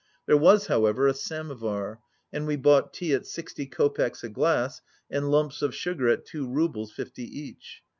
[0.25, 1.99] There was, however, a samovar,
[2.33, 4.81] and we bought tea at sixty kopecks a glass
[5.11, 7.83] and lumps of sugar at two roubles fifty each.